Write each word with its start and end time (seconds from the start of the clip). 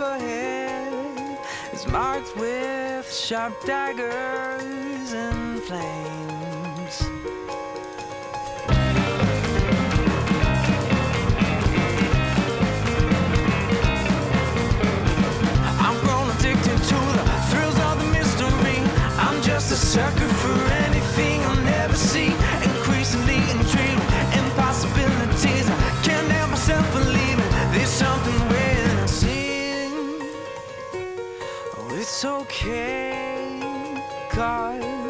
ahead 0.00 1.38
is 1.72 1.86
marked 1.86 2.36
with 2.36 3.12
sharp 3.12 3.54
daggers 3.64 5.12
and 5.12 5.60
flames. 5.60 7.02
I'm 15.78 16.00
grown 16.00 16.30
addicted 16.30 16.78
to 16.90 17.00
the 17.28 17.36
thrills 17.50 17.78
of 17.78 17.98
the 18.00 18.08
mystery. 18.12 18.78
I'm 19.18 19.42
just 19.42 19.72
a 19.72 19.76
sucker 19.76 20.28
for 20.28 20.69
It's 32.20 32.26
okay, 32.26 33.62
God. 34.36 35.09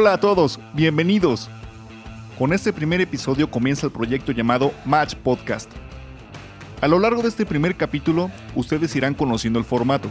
Hola 0.00 0.12
a 0.12 0.20
todos, 0.20 0.60
bienvenidos. 0.74 1.50
Con 2.38 2.52
este 2.52 2.72
primer 2.72 3.00
episodio 3.00 3.50
comienza 3.50 3.84
el 3.84 3.90
proyecto 3.92 4.30
llamado 4.30 4.72
Match 4.84 5.16
Podcast. 5.16 5.68
A 6.80 6.86
lo 6.86 7.00
largo 7.00 7.20
de 7.20 7.26
este 7.26 7.44
primer 7.44 7.74
capítulo, 7.74 8.30
ustedes 8.54 8.94
irán 8.94 9.14
conociendo 9.14 9.58
el 9.58 9.64
formato. 9.64 10.08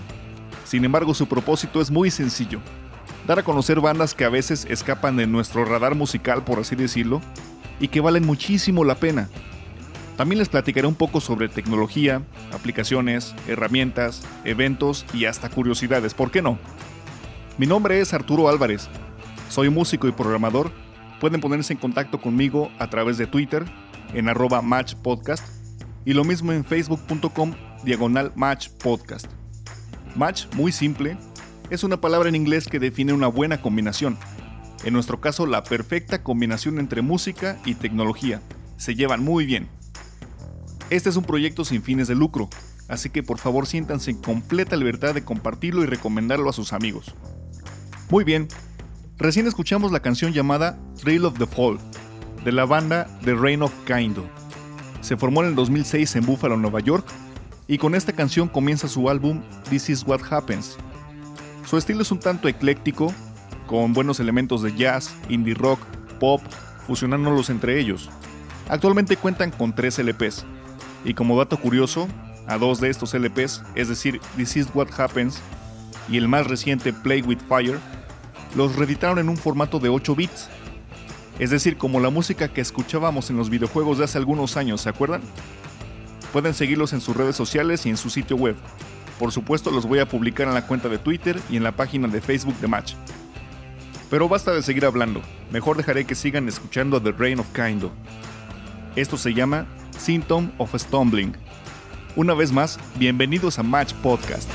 Sin 0.66 0.84
embargo, 0.84 1.14
su 1.14 1.26
propósito 1.28 1.80
es 1.80 1.90
muy 1.90 2.12
sencillo. 2.12 2.60
Dar 3.26 3.40
a 3.40 3.44
conocer 3.44 3.80
bandas 3.80 4.14
que 4.14 4.26
a 4.26 4.30
veces 4.30 4.68
escapan 4.70 5.16
de 5.16 5.26
nuestro 5.26 5.64
radar 5.64 5.96
musical, 5.96 6.44
por 6.44 6.60
así 6.60 6.76
decirlo, 6.76 7.22
y 7.80 7.88
que 7.88 8.02
valen 8.02 8.26
muchísimo 8.26 8.84
la 8.84 8.96
pena. 8.96 9.30
También 10.18 10.40
les 10.40 10.50
platicaré 10.50 10.86
un 10.86 10.96
poco 10.96 11.22
sobre 11.22 11.48
tecnología, 11.48 12.24
aplicaciones, 12.52 13.34
herramientas, 13.48 14.24
eventos 14.44 15.06
y 15.14 15.24
hasta 15.24 15.48
curiosidades, 15.48 16.14
¿por 16.14 16.30
qué 16.30 16.42
no? 16.42 16.60
Mi 17.58 17.68
nombre 17.68 18.02
es 18.02 18.14
Arturo 18.14 18.50
Álvarez, 18.50 18.90
soy 19.50 19.70
músico 19.70 20.08
y 20.08 20.12
programador. 20.12 20.72
Pueden 21.20 21.42
ponerse 21.42 21.74
en 21.74 21.80
contacto 21.80 22.22
conmigo 22.22 22.70
a 22.80 22.90
través 22.90 23.18
de 23.18 23.28
Twitter 23.28 23.66
en 24.14 24.30
arroba 24.30 24.62
Match 24.62 24.96
Podcast 24.96 25.46
y 26.06 26.14
lo 26.14 26.24
mismo 26.24 26.52
en 26.54 26.64
facebook.com 26.64 27.54
diagonal 27.84 28.32
Match 28.36 28.70
Podcast. 28.70 29.28
Match, 30.16 30.46
muy 30.54 30.72
simple, 30.72 31.18
es 31.70 31.84
una 31.84 32.00
palabra 32.00 32.30
en 32.30 32.36
inglés 32.36 32.68
que 32.68 32.80
define 32.80 33.14
una 33.14 33.28
buena 33.28 33.62
combinación. 33.62 34.18
En 34.84 34.94
nuestro 34.94 35.20
caso, 35.20 35.46
la 35.46 35.64
perfecta 35.64 36.24
combinación 36.24 36.80
entre 36.80 37.02
música 37.02 37.58
y 37.66 37.76
tecnología. 37.76 38.42
Se 38.78 38.96
llevan 38.96 39.24
muy 39.24 39.46
bien. 39.46 39.70
Este 40.90 41.10
es 41.10 41.18
un 41.18 41.24
proyecto 41.24 41.66
sin 41.66 41.84
fines 41.84 42.08
de 42.08 42.16
lucro. 42.16 42.50
así 42.88 43.10
que 43.10 43.22
por 43.22 43.38
favor 43.38 43.68
siéntanse 43.68 44.12
en 44.12 44.22
completa 44.22 44.78
libertad 44.78 45.14
de 45.14 45.26
compartirlo 45.26 45.84
y 45.84 45.88
recomendarlo 45.88 46.50
a 46.50 46.54
sus 46.54 46.72
amigos. 46.72 47.14
Muy 48.10 48.24
bien, 48.24 48.48
recién 49.18 49.48
escuchamos 49.48 49.92
la 49.92 50.00
canción 50.00 50.32
llamada 50.32 50.78
Thrill 51.02 51.26
of 51.26 51.38
the 51.38 51.48
Fall, 51.48 51.80
de 52.46 52.52
la 52.52 52.66
banda 52.66 53.08
The 53.24 53.34
Reign 53.34 53.64
of 53.64 53.74
Kindle. 53.86 54.30
Se 55.02 55.18
formó 55.18 55.42
en 55.42 55.50
el 55.50 55.56
2006 55.56 56.16
en 56.18 56.26
Buffalo, 56.26 56.58
Nueva 56.58 56.80
York, 56.80 57.06
y 57.68 57.78
con 57.78 57.96
esta 57.96 58.14
canción 58.14 58.48
comienza 58.48 58.88
su 58.88 59.10
álbum 59.10 59.42
This 59.70 59.90
Is 59.90 60.04
What 60.06 60.22
Happens. 60.30 60.78
Su 61.66 61.78
estilo 61.78 62.02
es 62.02 62.12
un 62.12 62.20
tanto 62.20 62.48
ecléctico, 62.48 63.14
con 63.66 63.94
buenos 63.94 64.20
elementos 64.20 64.62
de 64.62 64.76
jazz, 64.76 65.14
indie 65.30 65.54
rock, 65.54 65.80
pop, 66.20 66.42
fusionándolos 66.86 67.50
entre 67.50 67.80
ellos. 67.80 68.10
Actualmente 68.70 69.18
cuentan 69.18 69.52
con 69.52 69.74
tres 69.74 70.00
LPs, 70.00 70.46
y 71.04 71.14
como 71.14 71.38
dato 71.38 71.60
curioso, 71.60 72.08
a 72.48 72.58
dos 72.58 72.80
de 72.80 72.90
estos 72.90 73.14
LPs, 73.14 73.64
es 73.76 73.90
decir, 73.90 74.22
This 74.38 74.58
Is 74.58 74.68
What 74.74 74.88
Happens 74.98 75.40
y 76.08 76.18
el 76.18 76.30
más 76.30 76.48
reciente 76.48 76.94
Play 76.94 77.22
With 77.22 77.40
Fire, 77.50 77.80
los 78.58 78.76
reeditaron 78.76 79.20
en 79.20 79.30
un 79.30 79.38
formato 79.38 79.78
de 79.80 79.88
8 79.88 80.16
bits. 80.16 80.50
Es 81.38 81.52
decir, 81.52 81.78
como 81.78 82.00
la 82.00 82.10
música 82.10 82.48
que 82.48 82.60
escuchábamos 82.60 83.30
en 83.30 83.38
los 83.38 83.52
videojuegos 83.52 84.00
de 84.00 84.06
hace 84.06 84.18
algunos 84.18 84.58
años, 84.58 84.82
¿se 84.82 84.90
acuerdan? 84.90 85.22
Pueden 86.34 86.56
seguirlos 86.56 86.92
en 86.92 87.00
sus 87.00 87.16
redes 87.16 87.36
sociales 87.36 87.86
y 87.86 87.90
en 87.90 87.98
su 87.98 88.10
sitio 88.10 88.36
web. 88.36 88.56
Por 89.20 89.32
supuesto 89.32 89.70
los 89.70 89.86
voy 89.86 90.00
a 90.00 90.08
publicar 90.08 90.48
en 90.48 90.56
la 90.56 90.66
cuenta 90.66 90.90
de 90.90 90.98
Twitter 90.98 91.40
y 91.52 91.58
en 91.58 91.64
la 91.64 91.72
página 91.72 92.08
de 92.08 92.20
Facebook 92.20 92.60
de 92.60 92.68
Match. 92.68 92.96
Pero 94.10 94.28
basta 94.28 94.52
de 94.52 94.64
seguir 94.64 94.86
hablando, 94.86 95.22
mejor 95.52 95.78
dejaré 95.78 96.06
que 96.06 96.16
sigan 96.16 96.48
escuchando 96.48 97.00
The 97.00 97.12
Reign 97.12 97.40
of 97.40 97.48
Kindle. 97.54 97.92
Esto 98.96 99.18
se 99.18 99.36
llama 99.36 99.68
Symptom 100.00 100.52
of 100.58 100.74
Stumbling. 100.74 101.36
Una 102.16 102.34
vez 102.34 102.52
más, 102.52 102.80
bienvenidos 102.98 103.60
a 103.60 103.64
Match 103.64 103.94
Podcast. 103.96 104.50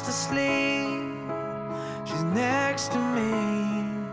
Fast 0.00 0.08
asleep. 0.08 1.12
She's 2.04 2.24
next 2.24 2.92
to 2.92 2.98
me. 2.98 4.08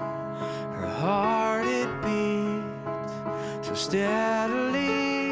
Her 0.75 0.87
heart 0.99 1.65
it 1.65 1.89
beats 2.01 3.67
so 3.67 3.73
steadily. 3.73 5.27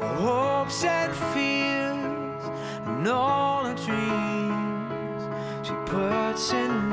Her 0.00 0.14
hopes 0.14 0.84
and 0.84 1.12
fears 1.34 2.44
and 2.86 3.08
all 3.08 3.64
her 3.64 3.74
dreams 3.74 5.22
she 5.66 5.74
puts 5.86 6.52
in 6.52 6.89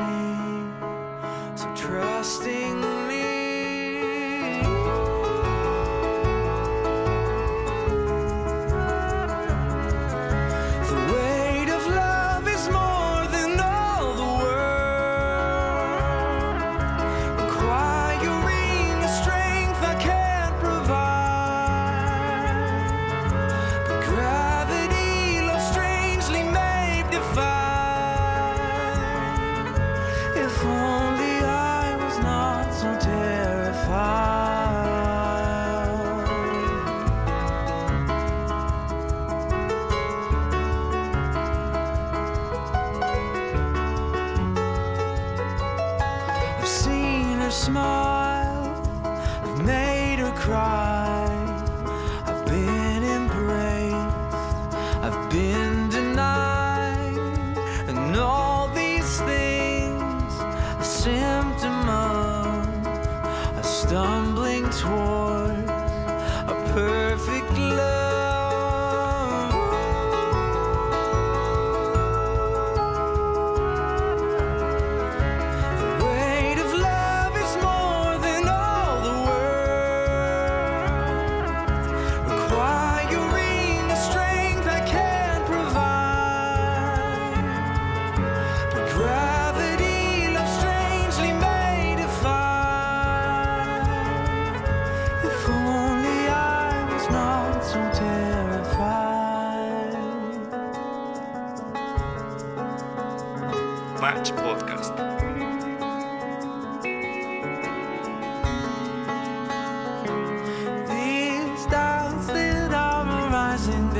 smile, 47.67 48.06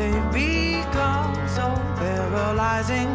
arising, 0.08 0.32
they 0.32 0.82
become 0.84 1.48
so 1.48 1.76
paralyzing. 1.96 3.08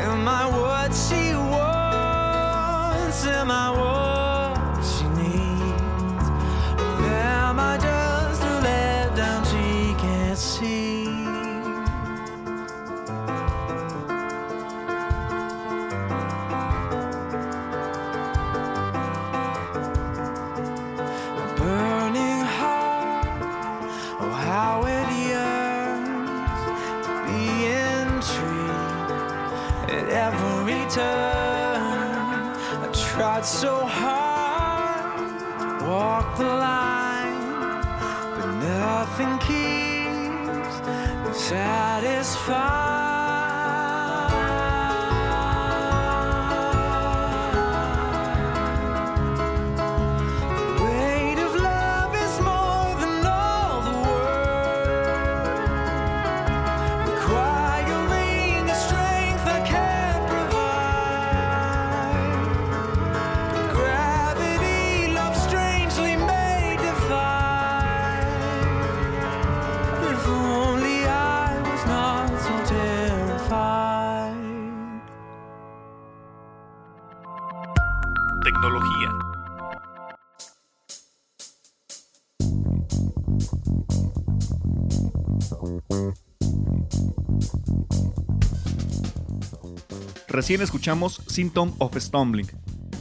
Am 0.00 0.28
I 0.28 0.46
what 0.46 0.94
she 0.94 1.34
wants? 1.34 3.26
Am 3.26 3.50
I 3.50 3.70
what 3.70 4.84
she 4.84 5.04
needs? 5.08 6.28
Or 6.80 7.06
am 7.06 7.58
I 7.58 7.76
just 7.76 8.42
a 8.42 8.60
letdown 8.64 9.44
she 9.50 9.94
can't 10.00 10.38
see? 10.38 11.06
A 21.36 21.54
burning 21.56 22.44
heart, 22.44 23.26
oh 24.20 24.30
how 24.30 24.84
it 24.86 25.08
yearns 25.12 25.49
every 30.10 30.82
turn. 30.90 31.80
I 32.84 32.90
tried 32.92 33.44
so 33.44 33.84
hard 33.84 35.30
to 35.78 35.84
walk 35.86 36.36
the 36.36 36.44
line, 36.44 37.82
but 38.36 38.50
nothing 38.58 39.38
keeps 39.38 40.76
me 41.24 41.32
satisfied. 41.32 43.19
Recién 90.40 90.62
escuchamos 90.62 91.20
Symptom 91.26 91.74
of 91.76 91.94
Stumbling. 91.98 92.46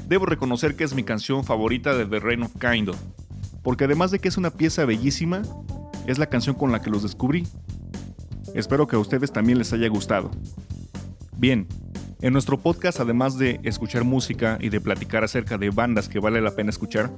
Debo 0.10 0.26
reconocer 0.26 0.76
que 0.76 0.84
es 0.84 0.94
mi 0.94 1.04
canción 1.04 1.46
favorita 1.46 1.96
de 1.96 2.06
The 2.06 2.20
Reign 2.20 2.44
of 2.44 2.52
Kindle, 2.60 2.98
porque 3.64 3.86
además 3.86 4.12
de 4.12 4.20
que 4.20 4.28
es 4.28 4.36
una 4.36 4.50
pieza 4.50 4.84
bellísima, 4.84 5.44
es 6.06 6.18
la 6.18 6.26
canción 6.26 6.58
con 6.58 6.74
la 6.74 6.82
que 6.82 6.90
los 6.90 7.02
descubrí. 7.02 7.48
Espero 8.56 8.88
que 8.88 8.98
a 8.98 9.00
ustedes 9.00 9.32
también 9.32 9.58
les 9.58 9.72
haya 9.72 9.88
gustado. 9.88 10.32
Bien, 11.38 11.66
en 12.20 12.34
nuestro 12.34 12.60
podcast, 12.60 13.00
además 13.00 13.38
de 13.38 13.62
escuchar 13.64 14.04
música 14.04 14.58
y 14.60 14.68
de 14.68 14.82
platicar 14.82 15.24
acerca 15.24 15.58
de 15.58 15.70
bandas 15.70 16.10
que 16.10 16.20
vale 16.20 16.42
la 16.42 16.52
pena 16.52 16.72
escuchar, 16.72 17.10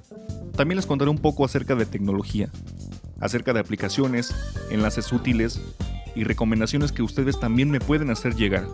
también 0.55 0.75
les 0.75 0.85
contaré 0.85 1.09
un 1.09 1.17
poco 1.17 1.45
acerca 1.45 1.73
de 1.73 1.87
tecnología, 1.87 2.51
acerca 3.19 3.53
de 3.53 3.59
aplicaciones, 3.59 4.35
enlaces 4.69 5.11
útiles 5.11 5.59
y 6.15 6.25
recomendaciones 6.25 6.91
que 6.91 7.01
ustedes 7.01 7.39
también 7.39 7.71
me 7.71 7.79
pueden 7.79 8.11
hacer 8.11 8.35
llegar. 8.35 8.67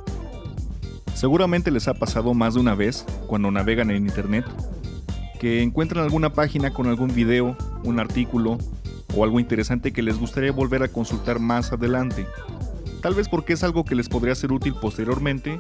Seguramente 1.18 1.72
les 1.72 1.88
ha 1.88 1.96
pasado 1.96 2.36
más 2.36 2.54
de 2.54 2.60
una 2.60 2.76
vez, 2.76 3.04
cuando 3.26 3.50
navegan 3.50 3.90
en 3.90 4.06
Internet, 4.06 4.46
que 5.40 5.64
encuentran 5.64 6.04
alguna 6.04 6.32
página 6.32 6.76
con 6.76 6.86
algún 6.86 7.12
video, 7.12 7.58
un 7.84 8.00
artículo 8.00 8.60
o 9.16 9.24
algo 9.24 9.40
interesante 9.40 9.92
que 9.92 10.04
les 10.04 10.20
gustaría 10.20 10.52
volver 10.52 10.84
a 10.84 10.90
consultar 10.90 11.40
más 11.40 11.74
adelante. 11.74 12.28
Tal 13.02 13.16
vez 13.16 13.30
porque 13.30 13.54
es 13.54 13.64
algo 13.64 13.84
que 13.84 13.96
les 13.96 14.10
podría 14.10 14.36
ser 14.36 14.52
útil 14.52 14.76
posteriormente 14.80 15.60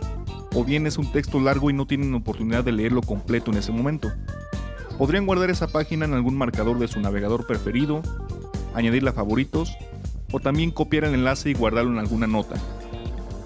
o 0.53 0.63
bien 0.63 0.85
es 0.85 0.99
un 0.99 1.11
texto 1.11 1.39
largo 1.39 1.71
y 1.71 1.73
no 1.73 1.87
tienen 1.87 2.13
oportunidad 2.13 2.63
de 2.63 2.73
leerlo 2.73 3.01
completo 3.01 3.49
en 3.49 3.57
ese 3.57 3.71
momento. 3.71 4.11
Podrían 4.99 5.25
guardar 5.25 5.49
esa 5.49 5.69
página 5.69 6.05
en 6.05 6.13
algún 6.13 6.37
marcador 6.37 6.77
de 6.77 6.87
su 6.87 6.99
navegador 6.99 7.47
preferido, 7.47 8.03
añadirla 8.75 9.09
a 9.09 9.13
favoritos 9.13 9.75
o 10.31 10.39
también 10.39 10.69
copiar 10.69 11.05
el 11.05 11.15
enlace 11.15 11.49
y 11.49 11.55
guardarlo 11.55 11.93
en 11.93 11.97
alguna 11.97 12.27
nota. 12.27 12.57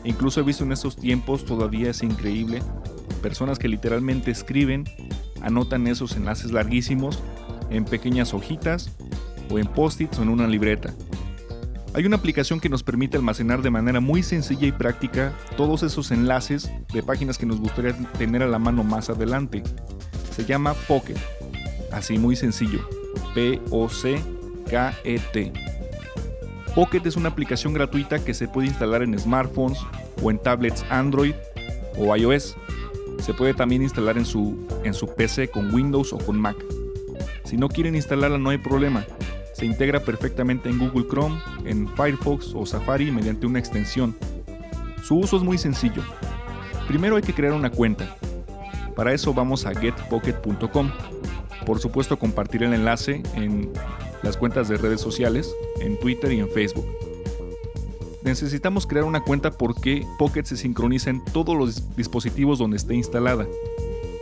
Incluso 0.03 0.39
he 0.39 0.43
visto 0.43 0.63
en 0.63 0.71
estos 0.71 0.95
tiempos, 0.95 1.45
todavía 1.45 1.89
es 1.91 2.03
increíble, 2.03 2.61
personas 3.21 3.59
que 3.59 3.67
literalmente 3.67 4.31
escriben, 4.31 4.85
anotan 5.41 5.87
esos 5.87 6.15
enlaces 6.15 6.51
larguísimos 6.51 7.19
en 7.69 7.85
pequeñas 7.85 8.33
hojitas 8.33 8.91
o 9.49 9.59
en 9.59 9.67
post-its 9.67 10.19
o 10.19 10.23
en 10.23 10.29
una 10.29 10.47
libreta. 10.47 10.93
Hay 11.93 12.05
una 12.05 12.15
aplicación 12.15 12.61
que 12.61 12.69
nos 12.69 12.83
permite 12.83 13.17
almacenar 13.17 13.61
de 13.61 13.69
manera 13.69 13.99
muy 13.99 14.23
sencilla 14.23 14.65
y 14.65 14.71
práctica 14.71 15.33
todos 15.57 15.83
esos 15.83 16.11
enlaces 16.11 16.71
de 16.93 17.03
páginas 17.03 17.37
que 17.37 17.45
nos 17.45 17.59
gustaría 17.59 17.93
tener 18.17 18.43
a 18.43 18.47
la 18.47 18.59
mano 18.59 18.85
más 18.85 19.09
adelante. 19.09 19.61
Se 20.33 20.45
llama 20.45 20.73
Pocket. 20.87 21.17
Así 21.91 22.17
muy 22.17 22.37
sencillo. 22.37 22.79
P-O-C-K-E-T. 23.33 24.11
Pocket 26.75 27.01
es 27.05 27.15
una 27.15 27.29
aplicación 27.29 27.73
gratuita 27.73 28.23
que 28.23 28.33
se 28.33 28.47
puede 28.47 28.67
instalar 28.67 29.03
en 29.03 29.17
smartphones 29.17 29.79
o 30.21 30.31
en 30.31 30.39
tablets 30.39 30.85
Android 30.89 31.33
o 31.97 32.15
iOS. 32.15 32.55
Se 33.19 33.33
puede 33.33 33.53
también 33.53 33.81
instalar 33.81 34.17
en 34.17 34.25
su, 34.25 34.67
en 34.83 34.93
su 34.93 35.07
PC 35.07 35.49
con 35.49 35.73
Windows 35.73 36.13
o 36.13 36.17
con 36.17 36.39
Mac. 36.39 36.57
Si 37.43 37.57
no 37.57 37.67
quieren 37.67 37.95
instalarla 37.95 38.37
no 38.37 38.49
hay 38.49 38.57
problema 38.57 39.05
se 39.61 39.67
integra 39.67 39.99
perfectamente 39.99 40.69
en 40.69 40.79
Google 40.79 41.07
Chrome, 41.07 41.39
en 41.65 41.87
Firefox 41.89 42.55
o 42.55 42.65
Safari 42.65 43.11
mediante 43.11 43.45
una 43.45 43.59
extensión. 43.59 44.17
Su 45.03 45.19
uso 45.19 45.37
es 45.37 45.43
muy 45.43 45.59
sencillo. 45.59 46.01
Primero 46.87 47.15
hay 47.15 47.21
que 47.21 47.35
crear 47.35 47.53
una 47.53 47.69
cuenta. 47.69 48.17
Para 48.95 49.13
eso 49.13 49.35
vamos 49.35 49.67
a 49.67 49.75
getpocket.com. 49.75 50.89
Por 51.63 51.79
supuesto 51.79 52.17
compartir 52.17 52.63
el 52.63 52.73
enlace 52.73 53.21
en 53.35 53.71
las 54.23 54.37
cuentas 54.37 54.67
de 54.69 54.77
redes 54.77 55.01
sociales, 55.01 55.55
en 55.79 55.99
Twitter 55.99 56.31
y 56.31 56.39
en 56.39 56.49
Facebook. 56.49 56.85
Necesitamos 58.23 58.85
crear 58.85 59.05
una 59.05 59.23
cuenta 59.23 59.51
porque 59.51 60.05
Pocket 60.19 60.43
se 60.43 60.57
sincroniza 60.57 61.09
en 61.09 61.23
todos 61.25 61.57
los 61.57 61.95
dispositivos 61.95 62.59
donde 62.59 62.77
esté 62.77 62.93
instalada. 62.93 63.47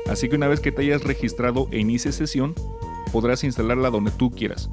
Así 0.10 0.30
que 0.30 0.38
una 0.38 0.48
vez 0.48 0.62
que 0.62 0.72
te 0.72 0.82
hayas 0.82 1.04
registrado 1.04 1.68
e 1.72 1.80
inicies 1.80 2.16
sesión, 2.16 2.56
podrás 3.12 3.44
instalarla 3.44 3.90
donde 3.90 4.12
tú 4.12 4.32
quieras. 4.32 4.70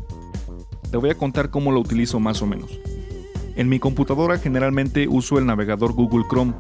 Te 0.90 0.96
voy 0.96 1.10
a 1.10 1.16
contar 1.16 1.50
cómo 1.50 1.72
lo 1.72 1.80
utilizo 1.80 2.20
más 2.20 2.40
o 2.40 2.46
menos. 2.46 2.78
En 3.56 3.68
mi 3.68 3.80
computadora 3.80 4.38
generalmente 4.38 5.08
uso 5.08 5.38
el 5.38 5.46
navegador 5.46 5.92
Google 5.92 6.26
Chrome. 6.28 6.54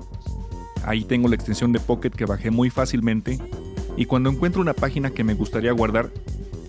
Ahí 0.84 1.04
tengo 1.04 1.28
la 1.28 1.36
extensión 1.36 1.72
de 1.72 1.78
Pocket 1.78 2.10
que 2.10 2.24
bajé 2.24 2.50
muy 2.50 2.70
fácilmente 2.70 3.38
y 3.96 4.06
cuando 4.06 4.30
encuentro 4.30 4.60
una 4.60 4.74
página 4.74 5.10
que 5.10 5.24
me 5.24 5.34
gustaría 5.34 5.72
guardar, 5.72 6.10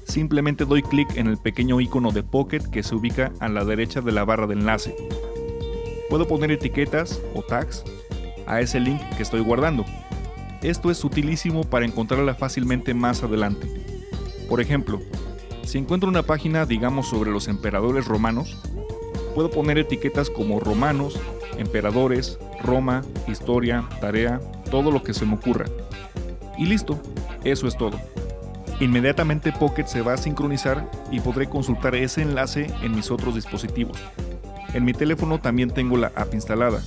simplemente 0.07 0.65
doy 0.65 0.81
clic 0.81 1.15
en 1.17 1.27
el 1.27 1.37
pequeño 1.37 1.79
icono 1.81 2.11
de 2.11 2.23
Pocket 2.23 2.61
que 2.71 2.83
se 2.83 2.95
ubica 2.95 3.31
a 3.39 3.49
la 3.49 3.65
derecha 3.65 4.01
de 4.01 4.11
la 4.11 4.25
barra 4.25 4.47
de 4.47 4.53
enlace. 4.53 4.95
Puedo 6.09 6.27
poner 6.27 6.51
etiquetas 6.51 7.21
o 7.35 7.41
tags 7.41 7.83
a 8.47 8.61
ese 8.61 8.79
link 8.79 9.01
que 9.15 9.23
estoy 9.23 9.41
guardando. 9.41 9.85
Esto 10.61 10.89
es 10.89 11.03
utilísimo 11.03 11.63
para 11.63 11.85
encontrarla 11.85 12.33
fácilmente 12.33 12.93
más 12.93 13.21
adelante. 13.21 13.67
Por 14.49 14.61
ejemplo, 14.61 15.01
si 15.63 15.77
encuentro 15.77 16.09
una 16.09 16.23
página, 16.23 16.65
digamos, 16.65 17.09
sobre 17.09 17.29
los 17.29 17.47
emperadores 17.47 18.05
romanos, 18.05 18.57
puedo 19.35 19.51
poner 19.51 19.77
etiquetas 19.77 20.29
como 20.29 20.59
romanos, 20.59 21.19
emperadores, 21.57 22.39
Roma, 22.63 23.03
historia, 23.27 23.87
tarea, 24.01 24.39
todo 24.71 24.89
lo 24.91 25.03
que 25.03 25.13
se 25.13 25.25
me 25.25 25.35
ocurra. 25.35 25.65
Y 26.57 26.65
listo, 26.65 26.99
eso 27.43 27.67
es 27.67 27.77
todo. 27.77 27.99
Inmediatamente 28.79 29.51
Pocket 29.51 29.87
se 29.87 30.01
va 30.01 30.13
a 30.13 30.17
sincronizar 30.17 30.89
y 31.11 31.19
podré 31.19 31.47
consultar 31.47 31.95
ese 31.95 32.21
enlace 32.21 32.67
en 32.81 32.95
mis 32.95 33.09
otros 33.11 33.35
dispositivos. 33.35 33.97
En 34.73 34.85
mi 34.85 34.93
teléfono 34.93 35.39
también 35.39 35.71
tengo 35.71 35.97
la 35.97 36.11
app 36.15 36.33
instalada. 36.33 36.81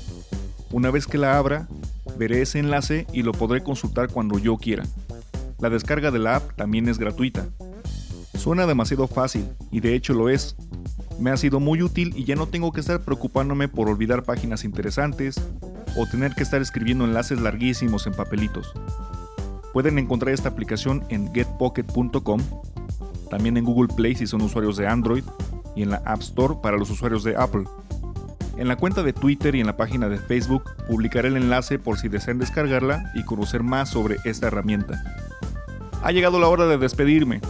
Una 0.71 0.91
vez 0.91 1.07
que 1.07 1.19
la 1.19 1.37
abra, 1.37 1.67
veré 2.17 2.43
ese 2.43 2.61
enlace 2.61 3.07
y 3.13 3.23
lo 3.23 3.33
podré 3.33 3.63
consultar 3.63 4.09
cuando 4.09 4.39
yo 4.39 4.57
quiera. 4.57 4.85
La 5.59 5.71
descarga 5.71 6.11
de 6.11 6.21
la 6.21 6.37
app 6.37 6.55
también 6.57 6.89
es 6.89 6.99
gratuita, 6.99 7.49
Suena 8.41 8.67
demasiado 8.67 9.07
fácil, 9.07 9.47
y 9.71 9.81
de 9.81 9.95
hecho 9.95 10.15
lo 10.15 10.31
es. 10.31 10.57
Me 11.19 11.31
ha 11.31 11.37
sido 11.37 11.61
muy 11.61 11.83
útil 11.83 12.15
y 12.17 12.25
ya 12.25 12.37
no 12.37 12.47
tengo 12.49 12.73
que 12.73 12.81
estar 12.81 13.03
preocupándome 13.03 13.69
por 13.69 13.91
olvidar 13.91 14.23
páginas 14.23 14.65
interesantes 14.65 15.39
o 15.95 16.07
tener 16.07 16.35
que 16.35 16.43
estar 16.43 16.63
escribiendo 16.63 17.05
enlaces 17.05 17.39
larguísimos 17.39 18.07
en 18.07 18.15
papelitos. 18.15 18.73
Pueden 19.73 19.99
encontrar 19.99 20.35
esta 20.35 20.49
aplicación 20.49 21.05
en 21.09 21.33
getpocket.com, 21.33 22.41
también 23.31 23.57
en 23.57 23.65
Google 23.65 23.95
Play 23.95 24.15
si 24.15 24.27
son 24.27 24.43
usuarios 24.43 24.77
de 24.77 24.87
Android 24.87 25.25
y 25.77 25.83
en 25.83 25.91
la 25.91 26.03
App 26.05 26.21
Store 26.21 26.57
para 26.63 26.77
los 26.77 26.91
usuarios 26.91 27.23
de 27.23 27.37
Apple. 27.37 27.65
En 28.57 28.69
la 28.69 28.77
cuenta 28.77 29.03
de 29.03 29.13
Twitter 29.13 29.55
y 29.55 29.61
en 29.61 29.67
la 29.67 29.77
página 29.77 30.09
de 30.09 30.19
Facebook 30.19 30.65
publicaré 30.87 31.29
el 31.29 31.37
enlace 31.37 31.79
por 31.79 31.99
si 31.99 32.09
desean 32.09 32.39
descargarla 32.39 33.11
y 33.15 33.25
conocer 33.25 33.63
más 33.63 33.89
sobre 33.89 34.17
esta 34.25 34.49
herramienta. 34.49 35.03
Ha 36.03 36.13
llegado 36.13 36.41
la 36.41 36.49
hora 36.49 36.67
de 36.67 36.77
despedirme. 36.77 37.41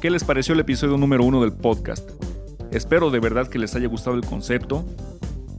¿Qué 0.00 0.10
les 0.10 0.22
pareció 0.22 0.54
el 0.54 0.60
episodio 0.60 0.96
número 0.96 1.24
uno 1.24 1.40
del 1.40 1.52
podcast? 1.52 2.08
Espero 2.70 3.10
de 3.10 3.18
verdad 3.18 3.48
que 3.48 3.58
les 3.58 3.74
haya 3.74 3.88
gustado 3.88 4.16
el 4.16 4.24
concepto. 4.24 4.84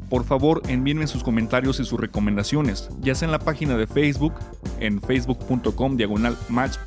Por 0.09 0.23
favor, 0.23 0.61
envíenme 0.67 1.05
sus 1.07 1.23
comentarios 1.23 1.79
y 1.79 1.85
sus 1.85 1.99
recomendaciones, 1.99 2.89
ya 2.99 3.13
sea 3.13 3.27
en 3.27 3.31
la 3.31 3.39
página 3.39 3.77
de 3.77 3.85
Facebook, 3.85 4.33
en 4.79 4.99
facebook.com 5.01 5.97
diagonal 5.97 6.35
Match. 6.49 6.77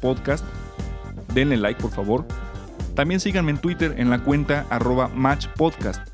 Denle 1.32 1.56
like, 1.56 1.80
por 1.80 1.92
favor. 1.92 2.26
También 2.94 3.20
síganme 3.20 3.52
en 3.52 3.58
Twitter 3.58 3.94
en 3.96 4.10
la 4.10 4.22
cuenta 4.22 4.66
arroba 4.70 5.08
Match 5.08 5.46
Podcast. 5.56 6.06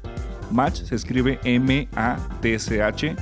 Match 0.51 0.83
se 0.83 0.95
escribe 0.95 1.41
M-A-T-C-H, 1.45 3.17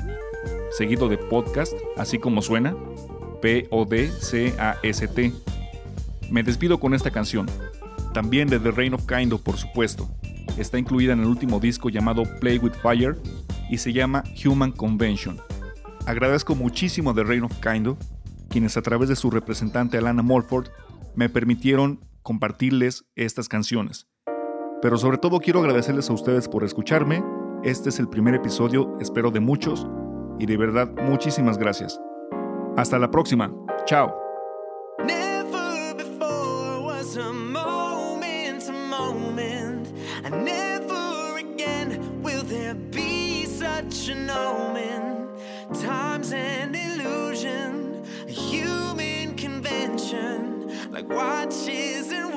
seguido 0.77 1.09
de 1.09 1.19
podcast, 1.19 1.73
así 1.97 2.19
como 2.19 2.43
suena, 2.43 2.75
P-O-D-C-A-S-T. 3.41 5.33
Me 6.31 6.43
despido 6.43 6.79
con 6.81 6.93
esta 6.93 7.11
canción 7.11 7.47
también 8.13 8.49
de 8.49 8.59
The 8.59 8.71
Reign 8.71 8.95
of 8.95 9.07
Kindo, 9.07 9.39
por 9.39 9.57
supuesto. 9.57 10.09
Está 10.59 10.79
incluida 10.79 11.13
en 11.13 11.21
el 11.21 11.27
último 11.27 11.61
disco 11.61 11.91
llamado 11.91 12.23
Play 12.41 12.59
with 12.59 12.73
Fire 12.83 13.17
y 13.71 13.79
se 13.79 13.93
llama 13.93 14.25
Human 14.45 14.73
Convention. 14.73 15.41
Agradezco 16.07 16.55
muchísimo 16.55 17.11
a 17.11 17.15
The 17.15 17.25
Reign 17.25 17.45
of 17.45 17.53
Kindo, 17.61 17.99
quienes 18.49 18.77
a 18.77 18.83
través 18.83 19.09
de 19.09 19.17
su 19.17 19.31
representante 19.31 19.99
Alana 19.99 20.23
Morford 20.23 20.69
me 21.15 21.29
permitieron 21.29 22.01
compartirles 22.23 23.05
estas 23.17 23.49
canciones. 23.49 24.09
Pero 24.83 24.99
sobre 24.99 25.19
todo 25.19 25.41
quiero 25.41 25.61
agradecerles 25.61 26.11
a 26.11 26.13
ustedes 26.13 26.49
por 26.49 26.65
escucharme. 26.65 27.25
Este 27.65 27.89
es 27.89 27.99
el 27.99 28.09
primer 28.09 28.35
episodio, 28.35 28.97
espero 29.01 29.31
de 29.31 29.41
muchos, 29.41 29.87
y 30.39 30.47
de 30.47 30.57
verdad 30.57 30.91
muchísimas 31.09 31.59
gracias. 31.59 31.99
Hasta 32.77 32.99
la 32.99 33.11
próxima. 33.11 33.53
Chao. 33.87 34.15
An 43.77 44.31
omen. 44.31 45.29
Time's 45.83 46.33
an 46.33 46.75
illusion, 46.75 48.03
a 48.27 48.31
human 48.31 49.35
convention. 49.35 50.71
Like 50.91 51.07
watches 51.11 52.11
and 52.11 52.35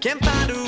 Can't 0.00 0.24
find 0.24 0.50
a 0.52 0.67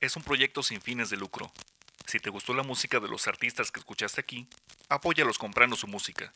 Es 0.00 0.16
un 0.16 0.22
proyecto 0.22 0.62
sin 0.62 0.82
fines 0.82 1.08
de 1.08 1.16
lucro. 1.16 1.50
Si 2.06 2.20
te 2.20 2.28
gustó 2.28 2.52
la 2.52 2.62
música 2.62 3.00
de 3.00 3.08
los 3.08 3.26
artistas 3.26 3.70
que 3.70 3.80
escuchaste 3.80 4.20
aquí, 4.20 4.46
apóyalos 4.90 5.38
comprando 5.38 5.74
su 5.74 5.86
música. 5.86 6.32